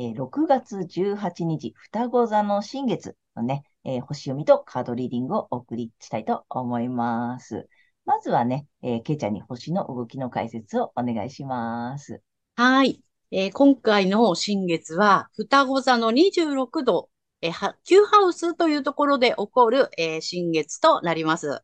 [0.00, 7.68] えー、6月18日、双子座の新月のね、えー、星読みとカードリーディングをお送りしたいと思います。
[8.06, 12.22] まずはね、えー、けいちゃんに星の動きの解説をお願いします。
[12.56, 13.04] はい。
[13.30, 17.10] えー、今回の新月は、双子座の26度、
[17.42, 21.60] えー、Q ハウスというところで起こる、えー、新月となります。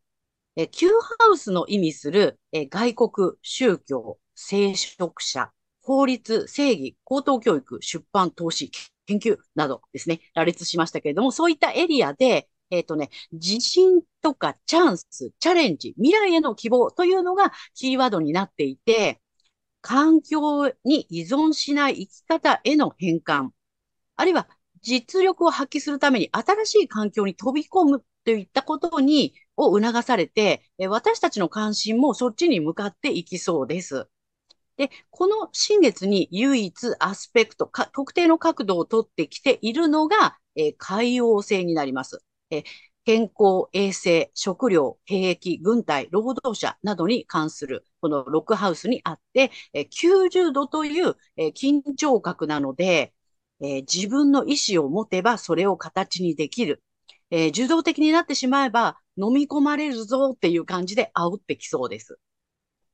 [0.57, 5.53] えー、Q ハウスの意味する、えー、外国、宗教、聖職者、
[5.87, 8.73] 法律、正義、高等教育、出版、投資、
[9.06, 19.20] 研究などですね、羅列しましたけれども、そういったエリアで、えっ、ー、とね、自信とかチャンス、チャレンジ、未来への希望というのがキーワードになっていて、
[19.81, 23.51] 環境に依存しない生き方への変換、
[24.17, 24.48] あるいは
[24.83, 34.09] 実力を発揮するために新しい環境に飛び込むといったことに、を促されて、私たちの関心もそっちに向かっていきそうです。
[34.77, 42.23] で、この新月に唯一アスペクト、特定の角度をとってきているのが、えー、海洋星になります。
[42.51, 42.65] えー、
[43.07, 49.51] 健康、衛生、食料、兵役、軍隊、労働者などに関する、このロックハウスにあって、
[49.91, 51.17] 90度という、
[51.55, 53.15] 緊張角なので、
[53.61, 56.83] 自分の意思を持てばそれを形にできる。
[57.31, 62.19] 受動的になってしまえば飲み込まれるぞっていう感じで煽ってきそうです。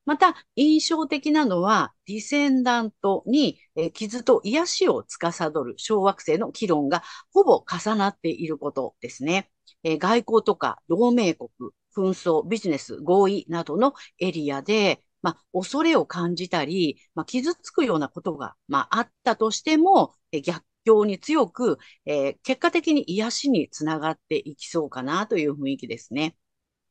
[0.04, 7.02] また、印象的なのは、ディセンダントに、え、傷と癒しを司る小惑星の議論が
[7.32, 9.50] ほぼ重なっていることですね。
[9.84, 11.50] え、外交とか同盟国、
[11.94, 26.36] 紛争、ビジネス、合意などのエリアで、まあ、恐れを感じたり、まあ、傷つくようなことが、まあ、あったとしても、え、逆境に強く、えー、結果的に癒しにつながっていきそうかなという雰囲気ですね。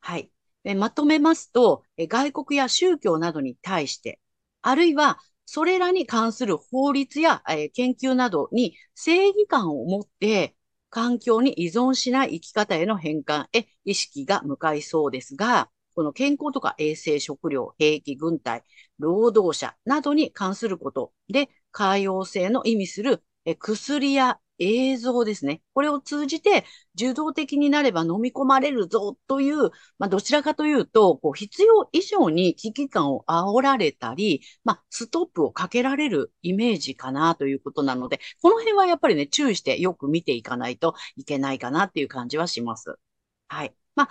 [0.02, 0.32] はい。
[0.76, 4.20] まとめますと、外国や宗教などに対して、
[4.62, 10.56] あるいはそれらに関する法律や研究などに正義感を持って、
[10.90, 18.64] 環境に依存しない生き方への変換へ意識が向かいそうですが、この健康とか衛生、食料、兵器、軍隊、
[19.00, 23.24] 労働者などに関することで、海洋性の意味する
[23.60, 25.62] 薬や映像ですね。
[25.74, 42.96] これを通じて受動的になれば飲み込まれるぞという、まあ、どちらかというと、こう必要以上に危機感を煽られたり、まあ、ストップをかけられるイメージかなということなので、この辺はやっぱりね、注意してよく見ていかないといけないかなっていう感じはします。
[43.48, 43.76] はい。
[43.96, 44.10] まあ、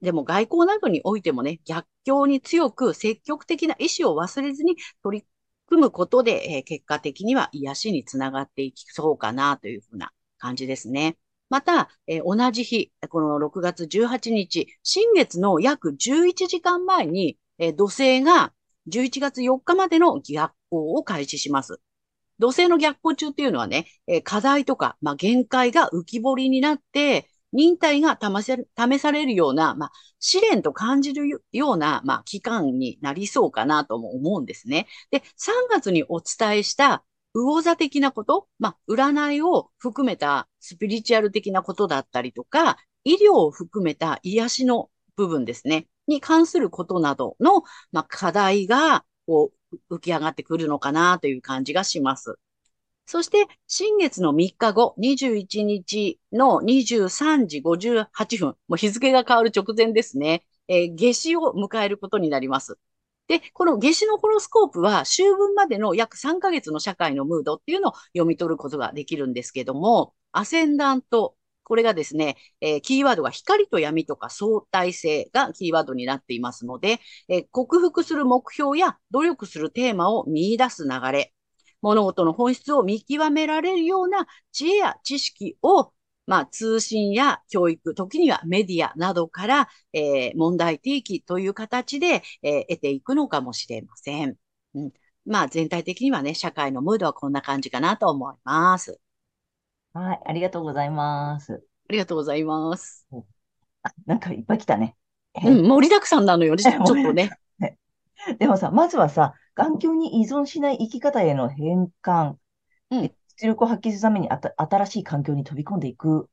[0.00, 5.26] でも外交などにおいてもね、逆境に強く積極的な意思を忘れずに取り
[5.70, 11.16] 組むことで、え、結果的には癒しにつながっていきそうかなというふうな感じですね。
[11.48, 18.52] また、え、同じ日、この6月18日、新月の約11時間前に、え、土星が
[18.88, 21.80] 11月4日までの逆行を開始します。
[22.40, 34.86] 土星の逆行中っていうのはね、え、課題とか、まあ、限界が浮き彫りになって、忍耐が試されるような、まあ、試練と感じるような、まあ、期間になりそうかなとも思うんですね。
[35.10, 49.52] で、3月にお伝えした魚座的なこと、まあ、占いを含めたスピリチュアル的なことだったりとか、医療を含めた癒しの部分ですね、に関することなどの、まあ、課題が、こ
[49.90, 52.38] う、浮き上がってくるのかなという感じがします。
[53.10, 62.78] そして、新月の3日後、21日の23時58分、もう日付が変わる直前ですね、えー、夏至を迎えることになります。
[63.26, 71.34] で、この夏至のホロスコープは、秋分までの約3ヶ月の社会のムードっていうのを読み取ることができるんですけども、アセンダント、
[71.64, 81.32] これがですね、えー、キーワードが光と闇とか相対性がキーワードになっていますので、えー、克服する目標や努力するテーマを見出す流れ、
[81.82, 85.92] 物事の本質を見極められるような知恵や知識を、
[86.26, 94.36] まあ、通信や教育、時にはメディアなどから、えー、問題提起という形で、えー、得ていくのかもしれません。
[94.74, 94.92] うん、
[95.26, 99.00] まあ、全体的にはね、社会のムードはこんな感じかなと思います。
[99.92, 101.64] はい、ありがとうございます。
[101.88, 103.06] ありがとうございます。
[103.82, 104.96] あ、なんかいっぱい来たね。
[105.42, 107.30] うん、盛りだくさんなのよ、 ちょっとね。
[108.38, 112.34] でもさ、まずはさ、環境に依存しない生き方への変換、
[112.90, 116.28] うん、出力を発揮するためにあた新しい環境に飛び込んでいくっ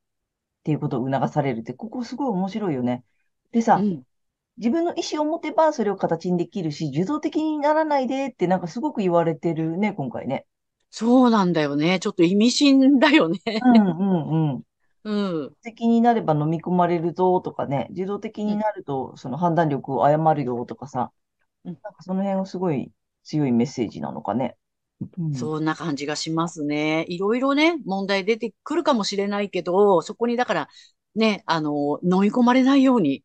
[0.64, 3.04] ていうことを促されるって、ここすごい面白いよね。
[3.52, 4.04] でさ、うん、
[4.58, 10.46] 自分の意思を持てばそれを形にできるし、受動的にならないでってなんかすごく言われてるね、今回ね。
[10.90, 12.00] そうなんだよね。
[12.00, 13.40] ちょっと意味深だよね。
[13.46, 14.64] うんうんうん。
[15.04, 15.54] うん。
[15.62, 21.12] 的になれば飲み込まれるぞとかね、自動的になるとその判断力を誤るよとかさ、
[21.68, 22.92] うん、なんかその辺はすごい
[23.24, 24.56] 強いメッセージなのかね。
[25.20, 27.06] うん、そんな感じがしますね。
[27.08, 30.70] いろいろね、問題出てくるかもしれないけど、そこにだから
[31.16, 33.24] ね、あの、飲み込まれないように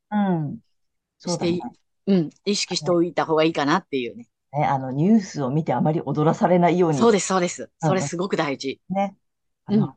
[1.18, 1.60] して、うん、ね、
[2.06, 4.28] うん、意識しておいた方がいいかなっていうね。
[4.52, 6.98] ね、あの、ニュースを見てあまり踊らされないように。
[6.98, 7.70] そうです、そうです。
[7.78, 8.80] それすごく大事。
[8.90, 9.16] ね。
[9.64, 9.94] あの、うん、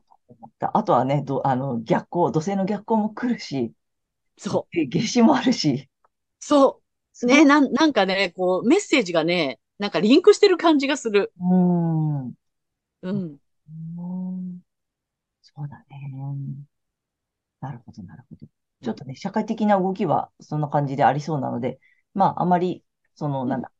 [0.60, 3.72] あとはね、ど、あの、逆光、土星の逆光も来るし、
[4.38, 4.86] そう。
[4.88, 5.90] 夏至もあるし。
[6.38, 6.85] そう。
[7.24, 11.32] ね、なん、なんかね、こう、メッセージがね、なんかリンクしてる感じがする。
[11.40, 12.26] うん。
[13.02, 13.38] うん。
[15.40, 16.12] そうだね。
[17.60, 18.46] なるほど、なるほど。
[18.82, 21.80] ちょっとね、社会的な動きはそんな感じでありそうなので、
[22.14, 22.84] まあ、あまり、
[23.14, 23.72] その、なんだ、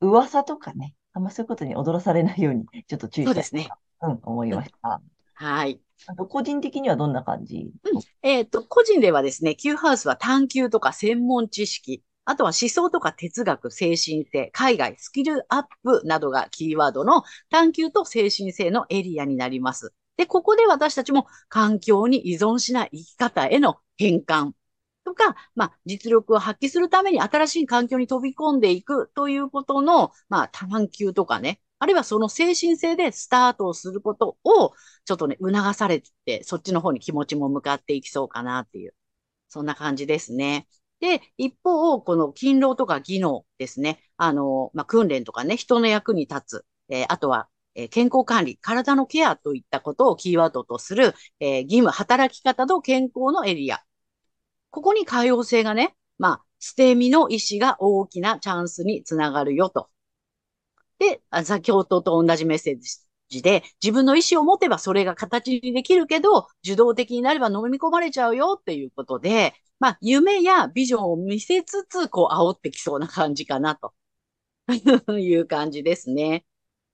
[0.00, 3.68] 噂とかね、あんまそういうことに踊らされないように、ちょっと注意したいそうですね。
[4.02, 5.00] うん、思いました。
[5.34, 5.80] はい。
[6.06, 19.92] あと、個人的にはどんな感じ、うん、えっ、ー、と、個人ではですね、Q ハウスは探求とか専門知識、あとは思想とか哲学、精神性、海外、スキルアップなどがキーワードの探求と精神性のエリアになります。
[20.16, 24.52] で、ここで私たちも環境に依存しない生き方への変換
[25.04, 34.72] とか、まあ、実力を発揮するために新しい環境に飛び込んでいくということの、まあ、探求とかね、あるいはその精神性でスタートをすることを、
[35.04, 38.94] ちょっとね、促されて、そっちの方に気持ちも向かっていきそうかなっていう、
[39.48, 40.66] そんな感じですね。
[41.04, 44.00] で、一方、この勤労とか技能ですね。
[44.16, 46.66] あの、まあ、訓練とかね、人の役に立つ。
[46.88, 53.82] えー、あとは、えー、健康管理、体のケアといったことをキーワードとする、えー、義務、働き方と健康のエリア。
[54.70, 59.90] ここに多様性がね、まあ、捨て身の意思が大きなチャンスにつながるよと。
[60.98, 62.88] で、先ほどと同じメッセージ
[63.30, 73.92] で、自分の意思を持てばそれが形にできるけど、受動的になれば飲み込まれちゃうよっていうことで、まあ、夢やビジョンを見せつつ、こう、煽ってきそうな感じかな、と
[75.18, 76.44] いう感じですね。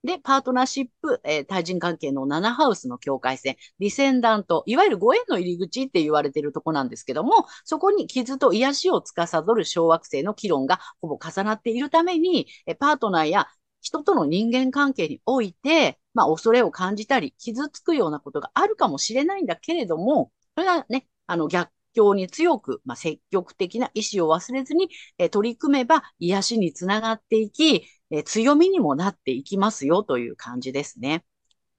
[0.03, 13.49] で、パートナーシップ、えー、対人関係の7ハウスの境界線、ディセンダント、いわゆるご縁の入り口って言われているとこなんですけども、そこに傷と癒しを司る小惑星の議論がほぼ重なっているために、えパートナーや
[13.83, 31.25] 人との人間関係において、まあ、恐れを感じたり、傷つくようなことがあるかもしれないんだけれども、それがね、あの、逆境に強く、まあ、積極的な意志を忘れずに、え取り組めば癒しにつながっていき、え強みにもなっていきますよという感じですね。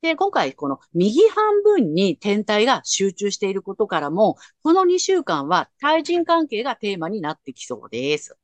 [0.02, 8.36] で、今回この右半分に天体が集中していることからも、この2週間は対人関係がテーマになってきそうです。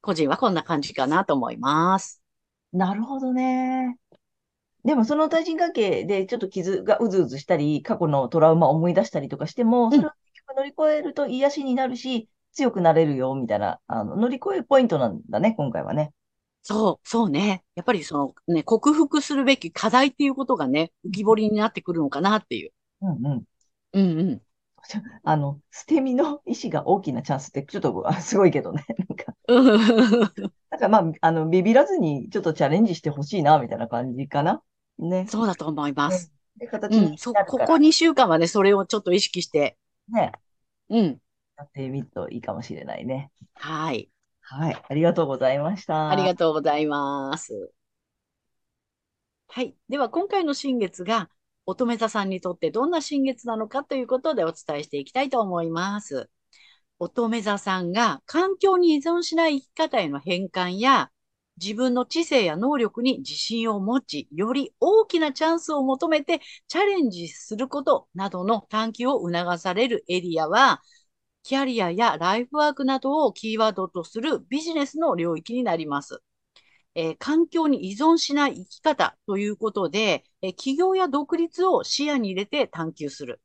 [0.00, 2.20] 個人はこんな感じかなと思います。
[2.72, 3.96] なるほどね。
[4.84, 10.12] でもその対人関係でちょっと傷がうずうずしたり、過去のトラウマを思い出したりとかしても、それを
[10.56, 16.12] 乗り越えると癒しになるし、強くなれるよ、みたいな、あの、乗り越えるポイントなんだね、今回はね。
[16.62, 17.64] そう、そうね。
[17.74, 22.72] やっぱりそのね、克服するべき課題っていうことがね、浮き彫りになってくるのかなっていう。
[23.00, 23.44] うんうん。
[23.92, 24.42] うんうん。
[25.24, 28.84] あの、捨て身の意思が大きなチャンスって、ちょっとすごいけどね。
[29.08, 29.34] なんか、
[30.70, 34.62] なんかまあ、あの、ビビらずにちょっとチャレンジしてほしいな、みたいな感じかな。
[34.98, 35.26] ね。
[35.28, 36.32] そうだと思います。
[36.58, 39.76] ね、で、形に、うん、そ、ここ2週間はね、それをちょっと意識して。
[40.08, 40.32] ね。
[40.90, 41.18] うん。
[41.56, 43.30] やってみるといいかもしれないね。
[43.54, 44.10] はい。
[44.40, 44.82] はい。
[44.88, 46.10] ありがとうございました。
[46.10, 47.72] ありがとうございます。
[49.48, 49.74] はい。
[49.88, 51.28] では、今回の新月が、
[51.64, 56.28] 乙女座さんにとってどんな新月なのかということでお伝えしていきたいと思います。
[56.98, 61.11] 乙女座さんが環境に依存しない生き方への変換や
[61.60, 70.82] 自分の知性や能力に自信を持ち、より大きなチャンスを求めてチャレンジすることなどの探求を促されるエリアは、
[71.42, 76.22] キャリアやライフワークなどをキーワードとするビジネスの領域になります。
[76.94, 83.40] えー、環境に依存しない生き方ということで、えー、企業や独立を視野に入れて探求する。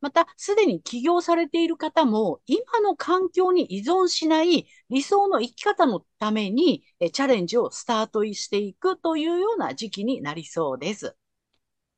[0.00, 11.16] また、すでに起業されている方も、今の環境に依存しない理想の生き方のために、チャレンジをスタートしていくというような時期になりそうです。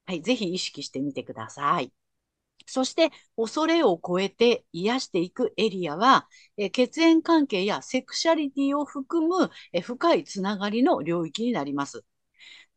[0.07, 1.93] はい、ぜひ意識してみてください。
[2.67, 12.05] そして、恐れを超えて癒していくエリアは、え血縁関係やセクシャリティを含むえ深いつながりの領域になります。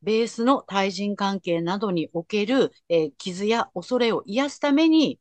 [0.04, 5.20] ベースの対人関係などにおける、え傷や恐れを癒すために、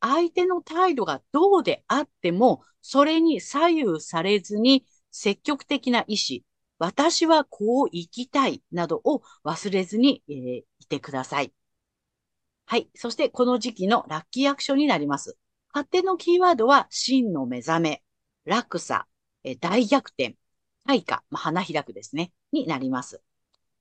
[0.00, 6.44] 相手の態度がどうであっても、それに左右されずに積極的な意志、
[6.78, 11.52] 私はこう生きたいなどを忘れずに、えー、いてください。
[12.66, 12.90] はい。
[12.94, 15.36] そしてこの時期のラッキーアクションになります。
[15.70, 18.02] 発展のキーワードは真の目覚め、
[18.44, 19.06] 落差、
[19.42, 20.36] え大逆転、
[20.86, 23.22] 対価、まあ、花開くですね、になります。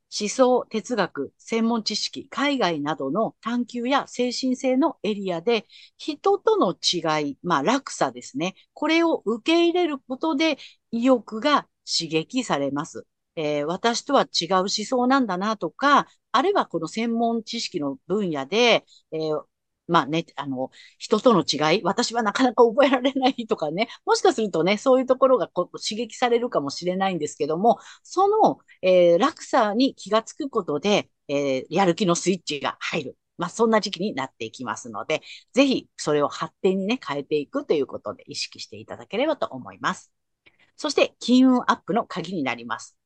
[0.10, 5.66] 思想、哲学、専門知識、海外などの探求や精神性のエリアで、
[5.98, 8.56] 人との違い、まあ落差ですね。
[8.74, 10.58] これを受け入れることで
[10.92, 13.06] 意欲が刺激されます。
[13.36, 19.44] えー、私とは違う思想なんだなとか、あるいはこの専門知識の分野で、えー、
[19.88, 33.18] まあね、あの、人との違い、私はなかなか覚えられないとかね、もしかするとね、そういうところがこう刺激されるかもしれないんですけども、その、えー、落差に気がつくことで、えー、やる気のスイッチが入る。
[33.38, 35.22] まあ、そんな時期になっていきますので、
[35.54, 40.12] ぜひそれを発展にね、変えていくということで意識していただければと思います。
[40.76, 42.98] そして、金運アップの鍵になります。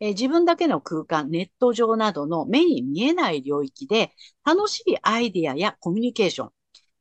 [0.00, 4.12] えー、自分だけの空間、ネット上などの目に見えない領域で
[4.44, 6.50] 楽しいアイディアやコミュニケーション、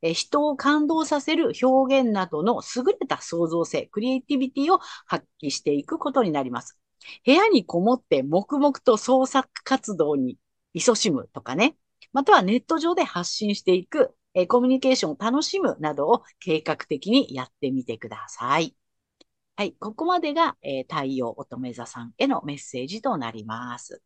[0.02, 6.78] えー、人を感動させる表現などの優れた創造性、クリエイティビティを発揮していくことになります。
[7.26, 10.38] 部屋にこもって黙々と創作活動に
[10.76, 11.78] 勤しむとかね、
[12.14, 18.76] またはネット上で発信していく、え、コミュニケーションを楽しむなどを計画的にやってみてください。
[19.60, 24.04] はい、ここまでが、えー、太陽乙女座さんへのメッセージとなります。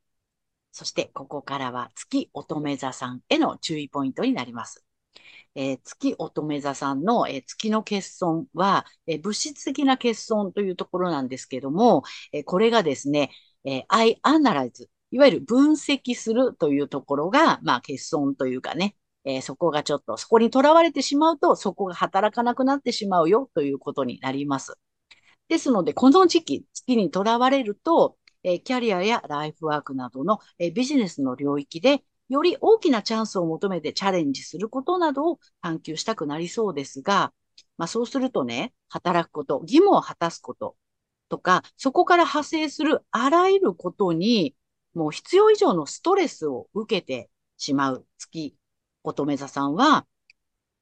[0.71, 4.85] そして、ここからは月乙女座さんへの注意ポイントになります。
[5.55, 13.31] えー、月乙女座さんの、えー、月の欠損は、えー、物質的な欠損というところなんですけども、えこれがですね、
[13.65, 24.77] え I analyze、いわゆる分析するというところが、まあ、欠損というかね、えそこがちょっと、そこにとらわれてしまうと、そこが働かなくなってしまうよということになります。
[25.51, 37.33] ですので、この時期、月にとらわれると、えキャリアやライフワークなどの、えビジネスの領域で、より大きなチャンスを求めてチャレンジすることなどを探求したくなりそうですが、
[37.77, 40.77] まあそうするとね、働くこと、義務を果たすこと
[41.27, 44.55] とか、そこから派生するあらゆることに、
[44.93, 48.55] もう必要以上のストレスを受けてしまう月
[49.03, 50.07] 乙女座さんは、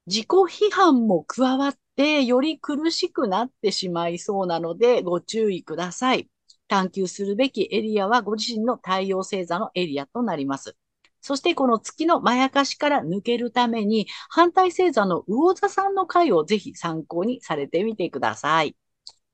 [0.09, 6.29] 自己批判も加わっで、より苦しくなってしまいそうなので、ご注意ください。
[6.69, 10.77] 探求するべきエリアはご自身の太陽星座のエリアとなります。
[11.19, 18.77] そしてこの月のまやかしから抜けるために、反対星座の魚座さんの回をぜひ参考にされてみてください。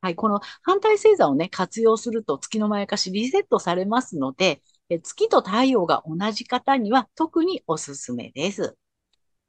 [0.01, 4.63] はい、この反対星座をね、活用すると月のまやかしリセットされますので、
[5.03, 8.75] 月と太陽が同じ方には特におすすめです。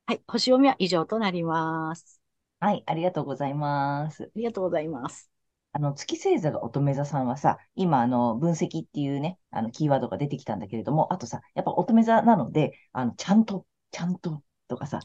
[0.08, 2.20] はい、星読みは以上となります。
[2.60, 4.22] はい、ありがとうございます。
[4.22, 5.32] ありがとうございます。
[5.72, 15.00] あの、月星座が乙女座さんはさ、今、あの、分析っていうね、あの、キーワードが出てきたんだけれども、あとさ、やっぱ乙女座なので、あの、ちゃんと、ちゃんととかさ、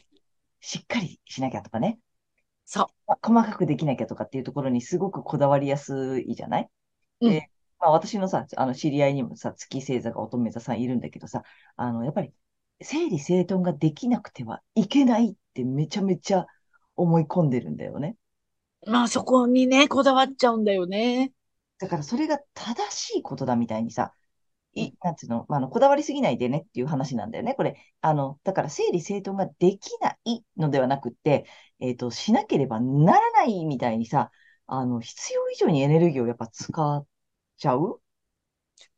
[0.60, 1.98] しっかりしなきゃとかね。
[2.66, 2.86] そう。
[3.08, 6.70] まあ、細かくできなきゃとかっていうところにすごくこだわりやすいじゃない？
[7.22, 7.36] で、うん、
[7.80, 11.42] まあ、私のさ、あの、知り合いにもさ、月星座が乙女座さんいるんだけどさ、
[11.76, 12.32] あの、やっぱり、
[12.84, 16.46] 整理整頓ができなくてはいけないってめちゃめちゃ
[16.96, 18.16] 思い込んでるんだよね。
[18.88, 21.32] まあそこにね、こだわっちゃうんだよね。
[21.80, 24.14] だからそれが正しいことだみたいにさ、
[24.74, 27.56] い、なんていうの、まあ、あの、こだわりすぎないでねっていう話なんだよね。
[27.56, 31.46] これ、あの、だから整理整頓ができないのではなくって、
[31.80, 34.32] えっ、ー、と、しなければならないみたいにさ、
[34.68, 37.06] あの、必要以上にエネルギーをやっぱ使っ
[37.58, 38.02] ちゃう？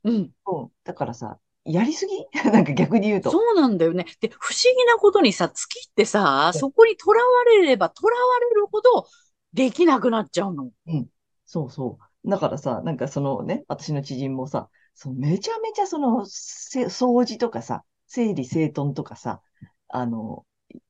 [0.03, 0.31] うん。
[0.45, 0.71] うん。
[0.83, 2.13] だからさ、やりすぎ？
[2.51, 3.31] なんか逆に言うと。
[3.31, 4.05] そうなんだよね。
[4.19, 9.07] で、不思議なことにさ、月ってさ、そこにとらわれればとらわれるほど
[9.53, 10.69] できなくなっちゃうの。
[10.87, 11.07] うん。
[11.45, 12.29] そうそう。
[12.29, 19.41] だからさ、なんかそのね、私の知人もさ、そのめちゃめちゃその、掃除とかさ、整理整頓とかさ、
[19.87, 20.45] あの、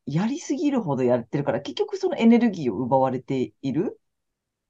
[0.06, 4.00] やりすぎるほどやってるから、結局そのエネルギーを奪われている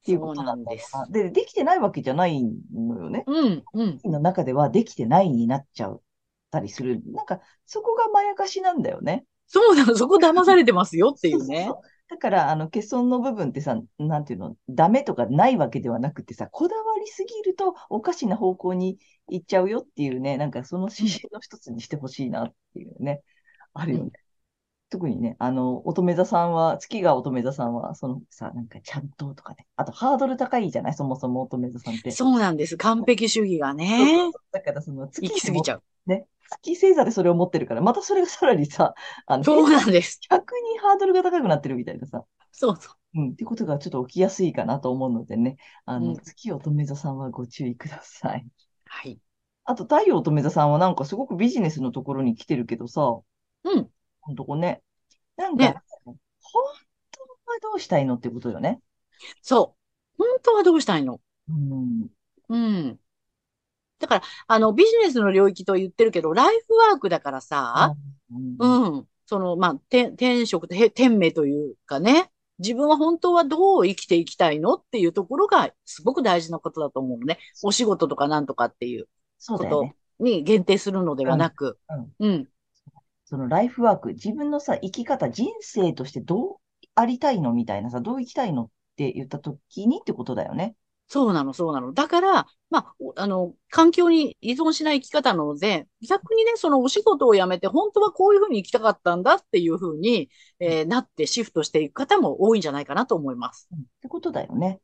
[0.04, 0.92] っていうことなんです。
[1.10, 2.42] で、できてないわけじゃない
[2.74, 3.24] のよね。
[3.26, 4.00] うん、うん。
[4.04, 6.00] の中ではできてないになっちゃっ
[6.50, 7.00] たりする。
[7.06, 9.24] なんか、そこがまやかしなんだよね。
[9.46, 11.64] そうなの、そこ騙されてますよっていうね。
[11.64, 23.22] そうそうだから、あの、欠損の部分ってさ、なんていうの、ダメとかないわけではなくてさ、こだわりすぎるとおかしな方向に行っちゃうよっていうね、なんかその指針の一つにしてほしいなっていうね、
[23.72, 24.10] あるよね。
[24.90, 30.94] 特にね、あの、乙女座さんは、月が乙女座さんは、そのさ、なんかちゃんととかね、あとハードル高いじゃない？
[30.94, 32.10] そもそも乙女座さんって。
[32.10, 32.76] そうなんです。
[32.76, 35.82] 完璧主義がね、だからその月行き過ぎちゃう。
[36.06, 36.26] ね、
[36.62, 38.94] 月星座でそれを持ってるから、またそれがさらにさ、
[39.26, 40.20] あの、そうなんです。
[40.30, 48.46] 逆にハードルが高くなってるみたいなさ、そうそうん、ってことがちょっと起きやすいかなと思うのでね、あの、うん月乙女座さんはご注意ください。
[48.86, 49.18] はい。
[49.64, 53.18] あと、太陽乙女座さんはなんかすごくビジネスのところに来てるけどさ、
[53.64, 53.88] うん。
[54.24, 54.82] ほんとこね、
[55.36, 56.16] なんねか、本
[57.10, 58.80] 当はどうしたいのってことよね。
[59.42, 59.76] そ
[60.18, 60.22] う。
[60.22, 61.20] 本当はどうしたいの？
[61.48, 62.08] うん。
[62.48, 62.98] うん。
[63.98, 67.94] だから、あの、ビジネスの領域と言ってるけど、ライフワークだからさ、
[68.30, 69.08] うんうん。
[69.26, 77.38] その、まあ、転、転職と、へ転命というかね、自分は本当はどう生きていきたいのっていうところが、すごく大事なことだと思うのね。
[77.62, 79.08] お仕事とかなんとかっていう
[79.46, 79.90] こと。
[80.20, 81.76] に限定するのではなく、
[82.20, 82.48] うんうん。
[83.24, 86.56] そのライフワーク、自分のさ、生き方、人生としてどう
[86.94, 90.76] ありたいのみたいなさ、どう生きたいのって言ったときにってことだよね。
[91.06, 91.92] そうなの、そうなの。
[91.92, 103.68] だから、まあ、おあの、環境に依存しない生き方なので、逆にね、そのお仕事を辞めて、本当はこういうふうに生きたかったんだっていうふうに、えーなってシフトしていく方も多いんじゃないかなと思います。
[103.72, 104.80] うんってことだよね。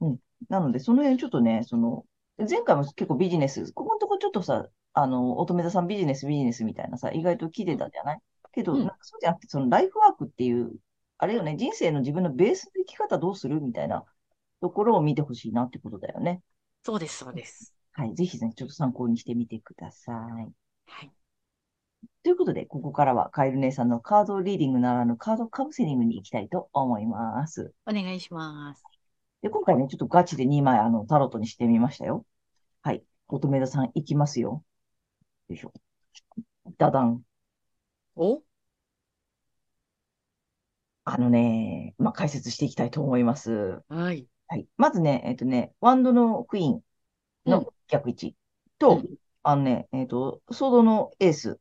[0.00, 0.18] うん。
[0.48, 2.04] なので、その辺ちょっとね、その、
[2.38, 8.20] 前回も結構ビジネス、ここのとこちょっとさ、あの、乙女座さんビジネス、ビジネスみたいなさ、意外と来てたじゃない？
[8.52, 10.72] けど、うんなんかそうじゃなくて、そのライフワークっていう、
[11.18, 14.04] あれよね、人生の自分のベースの生き方どうするみたいな
[14.60, 16.42] ところを見てほしいなってことだよね。
[16.82, 17.74] そうです、そうです。
[17.92, 18.14] はい。
[18.14, 20.52] ぜひね、ちょっと参考にしてみてください。
[20.86, 21.10] はい。
[22.22, 27.72] ということで、ここからはカエル姉さんのカードリーディングならぬカードカウンセリングに行きたいと思います。
[27.86, 28.82] お願いします。
[29.42, 32.24] で、今回ね、ちょっとガチで2枚あのタロットにしてみましたよ。
[32.82, 33.02] はい。
[33.28, 34.64] 乙女座さん行きますよ。
[35.48, 35.72] よいしょ。
[36.78, 37.22] ダダン。
[38.16, 38.42] お？
[41.04, 43.82] あのね、まあ、解説していきたいと思います。
[43.88, 44.26] はい。
[44.48, 44.66] はい。
[44.78, 48.36] まずね、えっとね、ワンドのクイーンうんの逆位置
[48.78, 49.08] と、うん
[49.42, 51.60] あのね、えっと、ソードのエース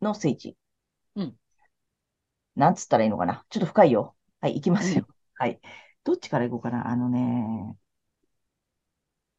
[0.00, 0.56] の聖地。
[1.14, 1.36] うん。
[2.54, 3.44] なんつったらいいのかな？
[3.50, 4.16] ちょっと深いよ。
[4.40, 5.06] はい、行きますよ。
[5.34, 5.60] はい。
[6.04, 6.88] どっちから行こうかな？
[6.88, 7.76] あのね、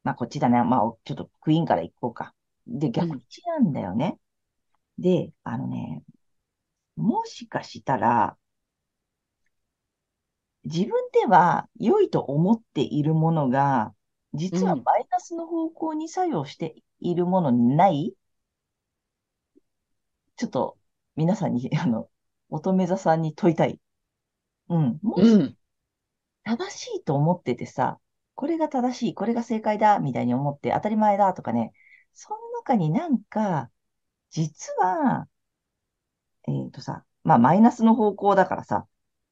[0.03, 0.63] まあ、こっちだね。
[0.63, 2.35] まあ、ちょっとクイーンから行こうか。
[2.67, 4.19] で、逆位置なんだよね。
[4.99, 6.03] で、あのね、
[6.97, 8.37] もしかしたら、
[10.65, 13.93] 自分では良いと思っているものが、
[14.33, 18.13] 実はうんマイナスの方向に作用しているものにない？
[20.37, 20.77] ちょっと
[21.15, 22.09] 皆さんに、 あの、
[22.49, 23.79] 乙女座さんに問いたい。
[24.69, 24.99] うん。
[25.01, 25.57] もしうん。
[26.43, 27.99] 正しいと思っててさ、
[28.35, 31.73] これが正しい、これが正解だ、みたいに思って当たり前だとかね、
[32.13, 33.71] その中になんか、
[34.29, 35.27] 実は、
[36.47, 38.85] えっとさ、まあマイナスの方向だからさ、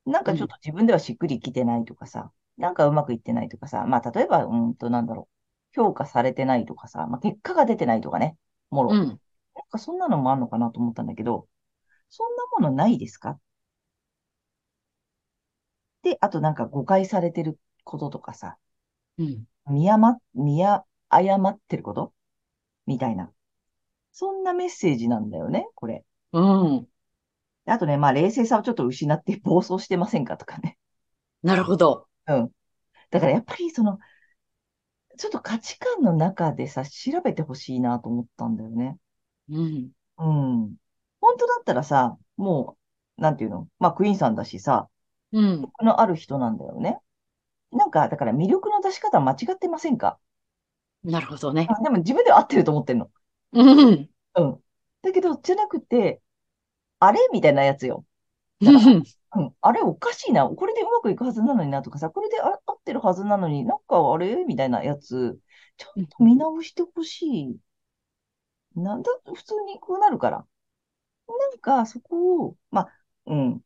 [0.05, 5.27] なんかちょっと自分ではしっくりきてないとかさ、なんかうまくいってないとかさ、まあ例えば、うんとなんだろ
[5.73, 8.37] う、評価されてないとかさ、まあ結果が出てないとかね、
[8.69, 8.89] もろ。
[8.91, 9.19] なんうん。
[9.69, 11.47] かそんなのもあんのかなと思ったんだけど、
[12.09, 13.39] そんなものないですか？
[16.03, 18.57] で、あとなんか誤解されてることとかさ、
[19.17, 19.45] うん。
[19.67, 20.63] 見誤、見
[21.09, 22.13] 誤ってること？
[22.85, 23.31] みたいな。
[24.11, 26.05] そんなメッセージなんだよね、これ。
[26.31, 26.87] うん。
[27.65, 30.77] であとね、まあ冷静さをちょっと失って暴走してませんかとかね。
[31.43, 32.07] なるほど。
[32.27, 32.51] うん。
[33.11, 33.99] だからやっぱりその、
[35.17, 38.97] ちょっと価値観の中でさ、調べてほしいなと思ったんだよね。
[39.49, 39.91] うん。
[40.17, 40.75] うん。
[41.21, 42.77] 本当だったらさ、も
[43.17, 43.67] う、なんていうの？
[43.79, 44.89] まあクイーンさんだしさ、
[45.31, 45.45] うん。
[45.45, 46.99] 魅力のある人なんだよね。
[47.71, 50.19] なんか、だから魅力の出し方間違ってませんか？
[51.05, 51.67] なるほどね。
[51.69, 53.09] あでも自分では合ってると思ってんの。
[53.53, 54.09] うん。
[54.35, 54.63] うん。
[55.01, 56.21] だけど、じゃなくて、
[56.99, 58.05] あれみたいなやつよ。
[58.61, 59.03] うん。
[59.35, 59.55] うん。
[59.61, 60.47] あれおかしいな。
[60.47, 65.39] これでうまくいくはずなのになとかさ、これであ合ってるはずなのになんかあれみたいなやつ、
[65.77, 67.59] ちょっと見直してほしい。
[68.75, 70.45] なんだ、普通にこうなるから。
[71.27, 72.93] なんか、そこを、まあ、
[73.27, 73.61] うん。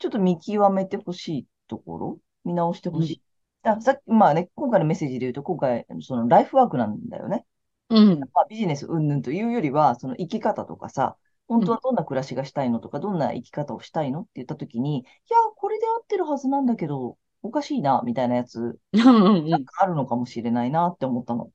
[0.00, 3.22] ちょっと見極めてほしいところ、見直してほしい。
[3.66, 7.44] あ、さっき、まあね、今回のメッセージで言うと、今回、そのライフワークなんだよね。
[7.90, 8.20] うん。
[8.20, 11.16] まあ、ビジネス云々というよりは、その生き方とかさ、
[11.48, 19.48] 本当はどんな暮らしがしたいのとか、どんな生き方をしたいのって言ったときに、いや、これで合ってるはずなんだけど、おかしいな、みたいなやつ、うん。
[19.48, 21.50] なんかあるのかもしれないなって思ったの。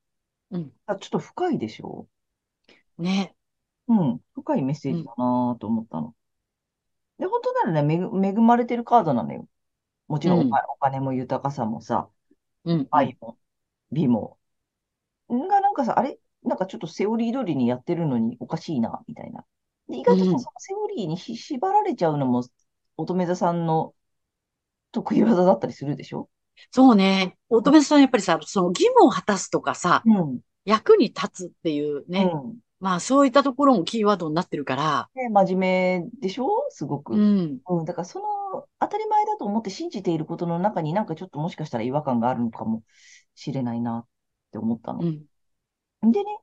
[0.51, 0.71] うん。
[0.85, 2.07] あちょっと深いでしょ？
[2.97, 3.35] ね。
[3.87, 6.13] うん、深いメッセージだなと思ったの。
[7.19, 9.47] で、本当ならね、恵、恵まれてるカードなのよ。
[10.11, 12.09] もちろんおうん、金、も豊かさもさ、
[12.65, 12.87] うん、うん。
[12.91, 13.37] 愛も、
[13.93, 14.37] 美も。
[15.29, 16.19] が、なんかさ、あれ？
[16.43, 19.45] なんかちょっとセオリー通りにやってるのにおかしいな、みたいな。
[19.87, 20.25] で、意う外と。
[20.25, 22.43] そのセオリーにし縛られちゃうのも、
[22.97, 23.93] 乙女座さんの
[24.91, 26.29] 得意技だったりするでしょ？
[26.71, 27.37] そうね。
[27.49, 32.25] 乙女さんやっぱりさ、その義務を果たすとかさ、うん、役に立つっていううね。
[32.25, 32.57] ん。
[32.81, 35.09] まあそういったところもキーワードになってるから。
[35.15, 36.49] で、真面目でしょ？
[36.69, 37.15] すごうく。
[37.15, 37.59] ん。
[37.69, 38.25] うん、だからその
[38.79, 42.83] 当たり前だと思って信じていることの中になんかちょっともしかしたら違和感があるのかも
[43.35, 44.07] しれないなっ
[44.51, 44.99] て思ったの。
[45.01, 45.05] う
[46.07, 46.11] ん。
[46.11, 46.37] でね、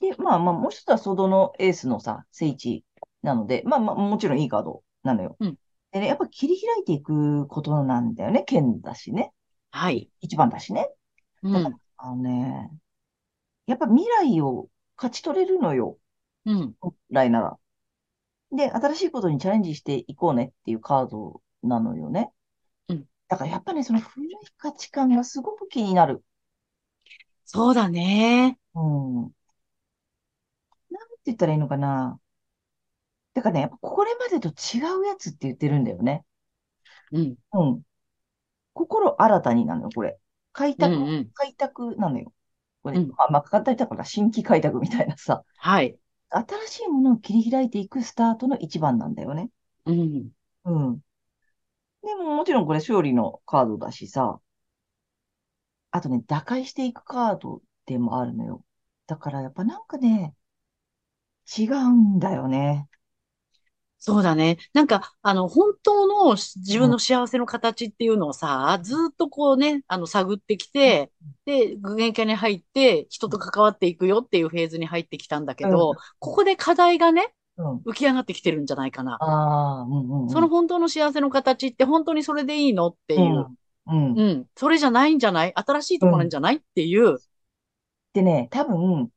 [0.00, 2.84] で、まあまあ、もう一つはソドのエースのさ、聖地
[3.22, 5.36] なので、まあまあ、もちろんいいカードなのよ。
[5.40, 5.58] うん。
[5.92, 8.42] でね、やっぱ切り開いていくことなんだよね。
[8.44, 9.32] 剣だしね。
[9.70, 10.10] はい。
[10.20, 10.88] 一番だしね。
[11.42, 11.78] うん。
[11.96, 12.70] あのね、
[13.66, 15.98] やっぱ未来を勝ち取れるのよ。
[16.44, 16.74] うん。
[16.80, 17.58] 本来なら。
[18.52, 22.32] で、新しいことにチャレンジしていこうねっていうカードなのよね。
[22.88, 23.06] うん。
[23.28, 26.24] だからやっぱね、その古い価値観がすごく気になる。
[27.44, 28.58] そうだね。
[28.74, 29.22] うん。
[29.22, 32.18] なんて言ったらいいのかな。
[33.34, 36.24] だからね、やっぱこれまでと違うやつって言ってるんだよね。
[37.12, 37.36] うん。
[37.52, 37.82] うん。
[38.74, 40.18] 心新たになのよ、これ。
[40.52, 41.30] 開うん拓、うん。
[41.34, 42.32] 開拓なのよ。
[42.82, 43.08] これ、うん。
[43.10, 45.42] まあ、まあ、簡単に言ったから新規開拓みたいなさ。
[45.56, 45.98] はい。
[46.30, 49.50] 新しいものを切り開いていくスタートの一番なんだよね。
[49.86, 50.30] うん。
[50.64, 51.00] うん。
[52.04, 54.40] でももちろんこれ勝利のカードだしさ。
[55.92, 58.64] あとね、打開していくカードでもあるのよ。
[59.06, 60.34] だからやっぱなんかね、
[61.58, 62.86] 違うんだよね。
[63.98, 64.58] そうだね。
[64.74, 66.88] なんか、あの、本当の自うん。
[66.88, 71.10] 分の幸せの形っていうのをさ、ずーっとこうね、あの、探ってきて、
[71.46, 75.78] で、具現化に入って、人と関わっていくよっていうフェーズに入ってきたんだけうん。
[75.78, 77.34] ど、ここで課題がね、うん。
[77.86, 79.20] 浮き上がってきてるんじゃないかな。
[79.20, 80.50] ああ、うんうんそうのん。
[80.50, 83.50] 本当の幸せの形って本当にそれでいいのってういう。
[83.50, 83.54] ん。
[83.86, 84.22] うん。
[84.22, 84.48] うん。
[84.56, 85.54] それじゃないんじゃない？
[85.56, 86.10] 新しいとうん。
[86.10, 87.22] こなんじゃないっていう。
[88.14, 89.10] でね、多分、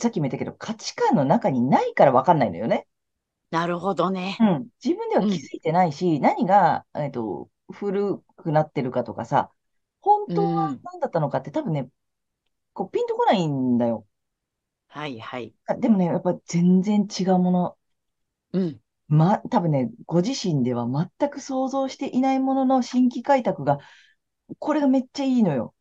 [0.00, 2.86] さっきも言ったけど、価値観の中にないから分かんないのよね。
[3.50, 4.38] なるほどね。
[4.38, 4.68] うん。
[4.84, 5.40] 自分ではうん。
[5.40, 9.52] 気づいてないし、何が、えっと、古くなってるかとかさ、
[10.00, 10.82] 本う当はん。
[10.82, 11.88] 何だったのかって多分ね、
[12.74, 14.06] こう、ピンとこないんだよ。
[14.92, 15.54] はいはい。
[15.66, 17.78] あでもね、やっぱ全然違うもの。
[18.52, 18.80] うん。
[19.08, 23.78] ま、多分ね、ご自身では全く想像していないものの新規開拓が、
[24.58, 25.74] これがめっちゃいいのよ。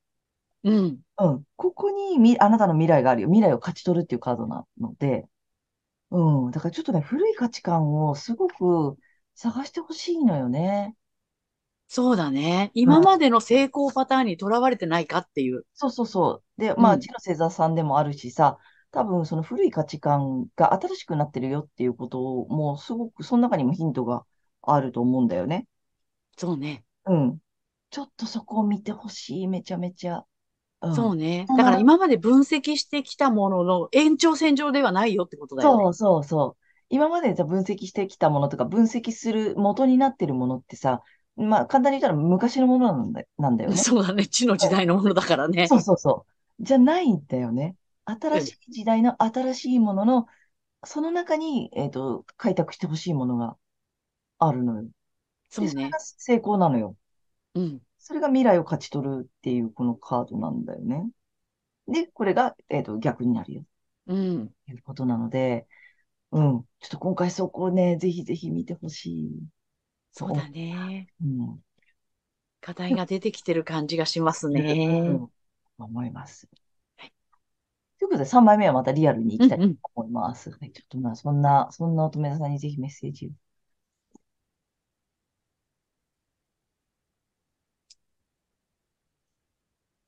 [0.64, 1.04] うん。
[1.20, 1.44] うん。
[1.56, 3.28] ここにみ、あなたの未来があるよ。
[3.30, 5.28] 未来を勝ち取るっていうカードなので、
[6.12, 6.52] うん。
[6.52, 8.98] だからちょっとね、古い価値観をすごく
[9.36, 10.96] 探してほしいのよね。
[11.88, 12.72] そうだね。
[12.86, 12.96] うん。
[12.96, 15.66] 今までの成功パターンにとらわれてないかっていう。
[15.74, 16.62] そうそうそう。
[16.62, 17.00] で、うまあ、ん。
[17.00, 18.58] 千野星座さんでもあるしさ、
[18.92, 24.26] 多分その古い価値観が新しくなってるよっていうことを、もうすごく、その中にもヒントが
[24.62, 25.68] あると思うんだよね。
[26.38, 26.84] そうね。
[27.06, 27.40] うん。
[27.90, 29.48] ちょっとそこを見てほしい。
[29.48, 30.26] めちゃめちゃ。
[30.82, 30.94] うん。
[30.96, 31.46] そうね。
[31.56, 35.84] だから今まで分析してきたものの延長線上ではないよってことだよね。
[35.84, 36.64] そうそうそう。
[36.90, 41.02] 今までじゃ分析してきたものとか、分析する元になってるものってさ、
[41.36, 43.78] まあ、簡単に言ったら昔のものなんだ、なんだよね。
[43.78, 44.26] そうだね。
[44.28, 45.68] 地の時そ代のものだからうね。
[45.68, 46.26] そうそうそ
[46.60, 46.64] う。
[46.64, 47.76] じゃないんだよね。
[48.32, 48.56] う新しん。
[48.68, 50.28] い時代の新しいものの、
[50.86, 53.58] その中に、えっと、開拓してほしいものが
[54.40, 54.90] あるのよ。
[55.58, 55.98] で、それそうね。
[55.98, 56.98] が成功なのよ。
[57.54, 57.82] うん。
[58.00, 61.10] それが未来を勝ち取るっていうこのカードなんだよね。
[61.88, 63.66] で、これが、えっと、逆になるよ
[64.06, 64.54] うん。
[64.66, 65.68] ということなので、
[66.32, 66.64] うん。
[66.80, 69.32] ちょっと今回そこをね、ぜひぜひ見てほしい
[70.14, 71.10] そうだね。
[71.22, 71.26] う。
[71.26, 71.64] うん。
[72.60, 75.22] 課題が出てきてる感じがしますする、うね。
[75.26, 75.30] ん、
[75.78, 76.48] 思います。
[78.02, 79.78] はいということで、3枚目はまたリアルに行きたいとうんうん。
[79.96, 80.50] 思います。
[80.52, 83.32] はい、ちょっとまあ、そんな、そんな乙女座さんにぜひメッセージを。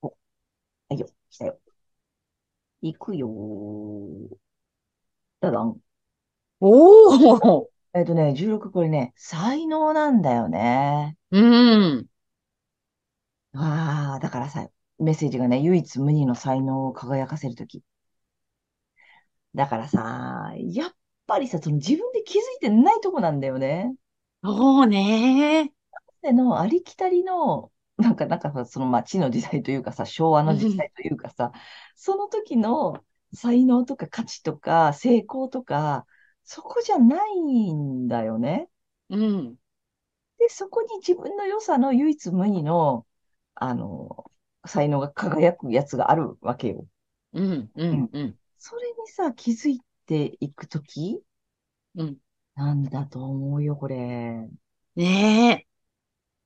[0.02, 0.16] お、は
[0.96, 1.60] いよ、来たよ。
[2.84, 4.38] 行くよー。
[5.42, 5.80] ダダン。
[6.62, 7.72] おお。
[7.94, 11.18] えっとね、16これね、才能なんだよね。
[11.32, 11.40] う
[12.02, 12.08] ん。
[13.54, 14.70] ああ、だからさ、
[15.04, 17.84] メッセージがね、唯一無二の才能を輝かせるとき。
[19.56, 20.92] だからさ、やっ
[21.28, 23.96] ぱりさ、その自分で気づいてないとこなんだよね。
[24.44, 25.74] そうね。
[26.22, 30.78] でのありきたりの、なんか、なんかさ、その、まあ、地の時代というかさ、昭和うの時ん。
[30.78, 31.52] 代というかさ、
[31.96, 36.06] その時の才能とか価値とか成功とか、
[36.44, 37.40] そこじゃない
[37.74, 38.70] んだよね。
[39.10, 39.58] うん。
[40.40, 43.06] で、そこに自分の良さの唯一無二の、
[43.56, 44.32] あの、
[44.66, 46.86] 才能が輝くやつがあるわけよ。
[47.34, 47.72] うん。
[47.76, 47.84] う。
[47.84, 48.10] うんん。
[48.14, 48.40] うん。
[48.58, 51.22] それにさ、気づいっていくとき
[51.96, 52.18] うん。
[52.56, 54.48] なんだと思うよ、これ。
[54.96, 55.68] ねえ。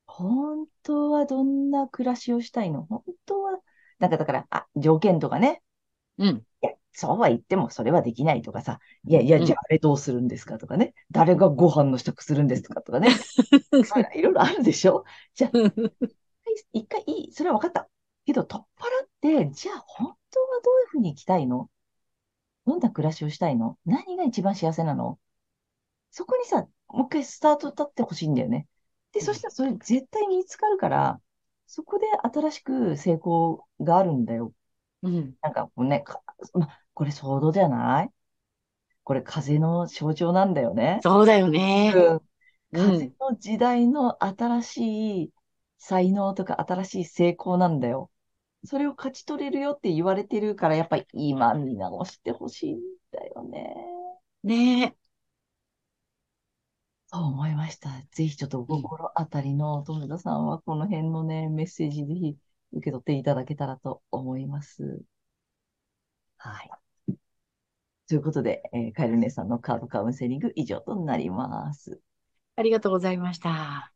[0.06, 2.84] 本当はどんな暮らしをしたいの？
[2.84, 3.60] 本当は、
[4.00, 5.62] なんかだから、あ、条件とかね。
[6.18, 6.46] うん。
[6.64, 8.80] いや、そうは言ってもそれはできないとかさ。
[9.06, 10.94] いやいや、うんじゃああれどうするんですかとかね。
[11.12, 13.10] 誰がご飯の支度するんですかとかね。
[13.92, 15.04] まあいろいろあるでしょ？
[15.36, 15.52] じゃあ、
[16.74, 17.90] 一回いい、それは分かった。
[18.28, 19.10] けど、取っ払っ
[19.48, 21.70] て、じゃあ本当はどういうふうに生きたいの？
[22.66, 23.78] どんな暮らしをしたいの？
[23.86, 25.18] 何が一番幸せなの？
[26.12, 28.68] そこにさ、もう一回スタート立ってほしいんだよね。
[29.14, 31.22] で、そしたらそれ絶対見つかるから、
[31.68, 34.52] そこで新しく成功があるんだよ。
[35.04, 35.36] うん。
[35.42, 36.22] なんかこうね、か
[36.54, 38.10] ま、これ想像じゃない？
[39.04, 41.00] これ風の象徴なんだよね。
[41.02, 41.94] そうだよね。
[41.96, 42.22] うん
[42.74, 43.14] う風ん。
[43.22, 45.32] の時代の新しい
[45.78, 48.10] 才能とか新しい成功なんだよ。
[48.64, 52.80] それを勝ち取れるよって言われてるから、やっぱり今見直してほしいん
[53.12, 53.76] だよね。
[54.44, 54.98] ねえ。
[57.08, 57.90] そう思いました。
[58.12, 62.38] ぜひちょっとお心当たりの友田さんはこの辺のね、メッセージぜひ
[62.74, 65.02] 受け取っていただけたらと思います。
[66.38, 66.70] はい。
[68.08, 72.02] ということで、えーカエル姉さんのカードカウンセリング以上となります。
[72.58, 73.94] ありがとうございました。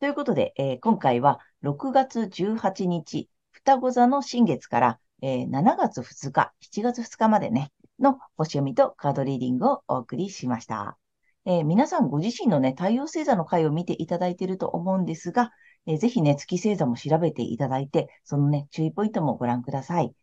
[0.00, 10.96] ということで、えー今回は6月18日、双子座の新月から、えー7月2日、7月2日までね、の星読みとカードリーディングをお送りしました。
[11.44, 15.52] えー皆さんご自身のね、太陽星座の回を見ていただいていると思うんですが、
[15.84, 20.14] えーぜひね、月星座も調べていただいて、そのね、注意ポイントもご覧ください。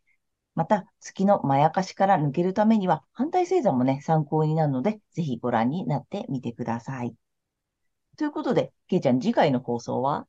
[0.56, 7.14] また、月のまやかしから抜けるためには、反対星座もね、参考になるので、ぜひご覧になってみてください。
[8.18, 10.26] ということで、けいちゃん、次回の放送は？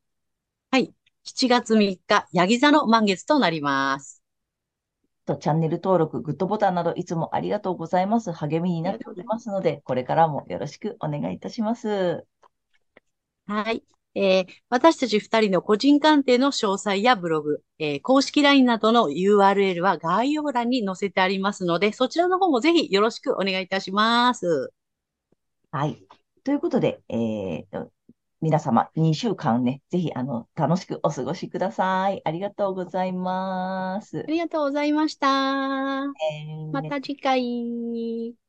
[0.71, 0.93] はい。
[1.23, 4.23] 7月3日、ヤギ座の満月となります。
[5.25, 8.31] とチャンネル登録、グッドボタンなどいつもありがとうございます。
[8.31, 12.25] 励みになっておりますので、これからもよろしくお願いいたします。
[13.47, 13.83] はい。
[14.15, 24.71] えー私たち2人の個人鑑定の詳細やブログ、えー公式 LINE などの URL は概要欄に載せてありますので、そちらの方もぜひよろしくお願いいたします。
[25.71, 26.18] はい。
[26.43, 27.91] ということで、えーと、
[28.41, 32.21] 皆様、2週間ね、ぜひ、あの、楽しくお過ごしください。
[32.25, 34.23] ありがとうございますあ。
[34.27, 35.27] りがとうございました。
[36.05, 38.48] えーまた次回。